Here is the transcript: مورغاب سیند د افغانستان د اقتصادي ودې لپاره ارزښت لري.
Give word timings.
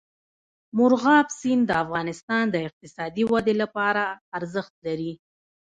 مورغاب 0.77 1.27
سیند 1.39 1.63
د 1.67 1.71
افغانستان 1.83 2.43
د 2.51 2.55
اقتصادي 2.67 3.23
ودې 3.31 3.53
لپاره 3.61 4.03
ارزښت 4.37 4.73
لري. 4.85 5.11